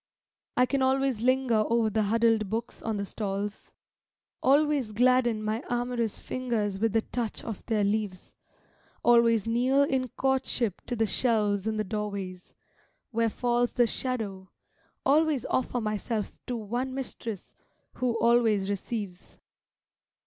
[0.57, 3.69] I can always linger over the huddled books on the stalls,
[4.41, 8.33] Always gladden my amorous fingers with the touch of their leaves,
[9.03, 12.51] Always kneel in courtship to the shelves in the doorways,
[13.11, 14.49] where falls The shadow,
[15.05, 17.53] always offer myself to one mistress,
[17.97, 19.37] who always receives.